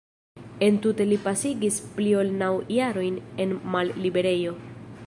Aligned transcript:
Entute 0.67 1.05
li 1.09 1.19
pasigis 1.27 1.77
pli 1.99 2.09
ol 2.23 2.35
naŭ 2.41 2.51
jarojn 2.79 3.21
en 3.47 3.57
malliberejo. 3.77 4.59